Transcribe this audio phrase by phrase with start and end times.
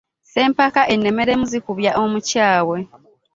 [0.25, 2.77] Ssempaka ennemeremu zikubya omukyawe.